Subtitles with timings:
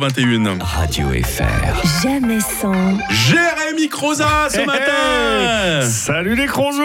[0.00, 0.58] 21.
[0.62, 2.02] Radio FR.
[2.02, 2.72] Jamais sans,
[3.10, 6.80] Jérémy Croza ce matin Salut les crozous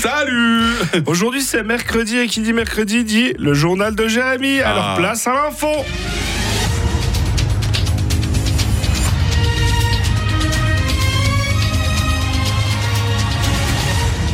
[0.00, 0.64] Salut
[1.04, 4.60] Aujourd'hui c'est mercredi et qui dit mercredi dit le journal de Jérémy.
[4.62, 4.94] Alors Ah.
[4.96, 5.68] place à l'info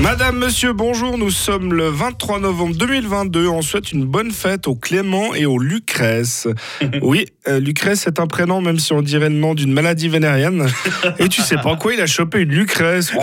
[0.01, 1.19] Madame, monsieur, bonjour.
[1.19, 3.49] Nous sommes le 23 novembre 2022.
[3.49, 6.47] On souhaite une bonne fête au Clément et au Lucrèce.
[7.03, 10.67] Oui, euh, Lucrèce est un prénom, même si on dirait le nom d'une maladie vénérienne.
[11.19, 13.13] Et tu sais pas quoi, il a chopé une Lucrèce.
[13.17, 13.23] Oh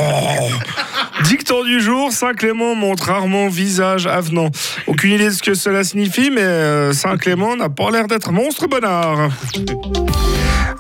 [1.24, 4.50] Dicton du jour, Saint Clément montre rarement visage avenant.
[4.88, 8.32] Aucune idée de ce que cela signifie, mais euh, Saint Clément n'a pas l'air d'être
[8.32, 9.30] monstre bonnard.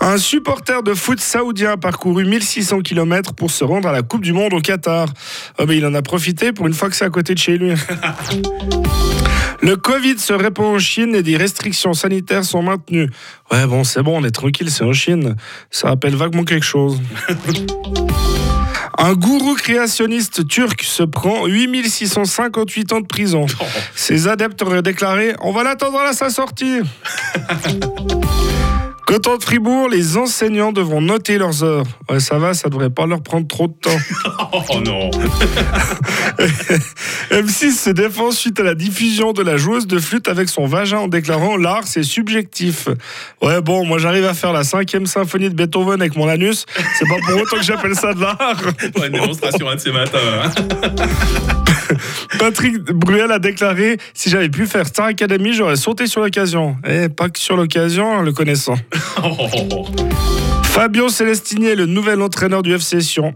[0.02, 4.22] Un supporter de foot saoudien a parcouru 1600 km pour se rendre à la Coupe
[4.22, 5.08] du Monde au Qatar.
[5.68, 7.74] Il en a profité pour une fois que c'est à côté de chez lui.
[9.62, 13.10] Le Covid se répand en Chine et des restrictions sanitaires sont maintenues.
[13.52, 15.36] Ouais, bon, c'est bon, on est tranquille, c'est en Chine.
[15.72, 17.02] Ça rappelle vaguement quelque chose.
[18.98, 23.46] Un gourou créationniste turc se prend 8658 ans de prison.
[23.96, 26.82] Ses adeptes auraient déclaré On va l'attendre à sa sortie.
[29.06, 31.86] Canton de Fribourg, les enseignants devront noter leurs heures.
[32.10, 33.92] Ouais, ça va, ça devrait pas leur prendre trop de temps.
[34.68, 35.12] Oh non
[37.32, 41.00] M6 se défend suite à la diffusion de la joueuse de flûte avec son vagin
[41.00, 42.88] en déclarant l'art c'est subjectif.
[43.42, 46.66] Ouais bon, moi j'arrive à faire la cinquième symphonie de Beethoven avec mon anus.
[46.98, 48.38] C'est pas pour autant que j'appelle ça de l'art.
[48.96, 50.18] Pas une démonstration un de ces matins.
[50.44, 50.52] hein.
[52.40, 56.78] Patrick Bruel a déclaré si j'avais pu faire Star Academy, j'aurais sauté sur l'occasion.
[56.88, 58.76] Et pas que sur l'occasion, le connaissant.
[60.64, 63.34] Fabio Celestini est le nouvel entraîneur du FC Sion.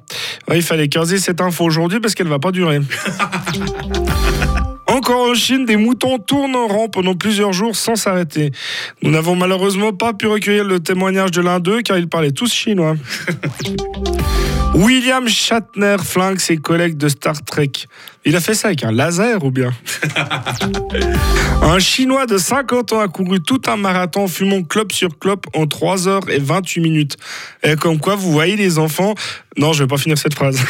[0.50, 2.82] Ouais, il fallait caser cette info aujourd'hui parce qu'elle va pas durer.
[5.10, 8.52] Encore en Chine, des moutons tournent en rang pendant plusieurs jours sans s'arrêter.
[9.02, 12.54] Nous n'avons malheureusement pas pu recueillir le témoignage de l'un d'eux car ils parlaient tous
[12.54, 12.96] chinois.
[14.76, 17.72] William Shatner flingue ses collègues de Star Trek.
[18.24, 19.74] Il a fait ça avec un laser ou bien?
[21.62, 25.66] Un Chinois de 50 ans a couru tout un marathon fumant clope sur clope en
[25.66, 27.18] 3 heures et 28 minutes.
[27.64, 29.16] Et comme quoi, vous voyez les enfants...
[29.58, 30.60] Non, je vais pas finir cette phrase.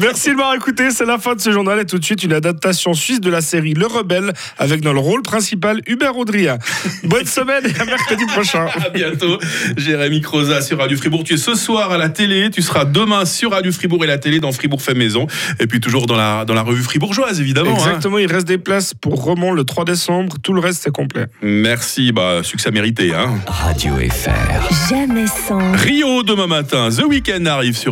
[0.00, 2.32] Merci de m'avoir écouté, c'est la fin de ce journal et tout de suite une
[2.32, 6.58] adaptation suisse de la série Le Rebelle avec dans le rôle principal Hubert Audria.
[7.04, 8.66] Bonne semaine et à mercredi prochain.
[8.84, 9.38] À bientôt,
[9.76, 11.24] Jérémy Croza sur Radio Fribourg.
[11.24, 14.18] Tu es ce soir à la télé, tu seras demain sur Radio Fribourg et la
[14.18, 15.26] télé dans Fribourg fait maison.
[15.58, 17.72] Et puis toujours dans la, dans la revue fribourgeoise, évidemment.
[17.72, 17.76] hein.
[17.86, 21.26] Exactement, il reste des places pour Romont le 3 décembre, tout le reste c'est complet.
[21.42, 23.14] Merci, bah, succès mérité.
[23.14, 23.34] Hein.
[23.46, 24.88] Radio FR.
[24.88, 25.26] jamais
[25.84, 27.88] Rio demain matin, The Weeknd arrive sur